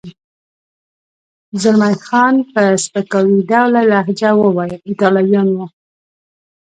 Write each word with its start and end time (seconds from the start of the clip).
زلمی 1.61 1.95
خان 2.05 2.35
په 2.53 2.61
سپکاوي 2.83 3.39
ډوله 3.51 3.81
لهجه 3.91 4.29
وویل: 4.41 4.75
ایټالویان 4.89 5.47
و. 5.55 5.57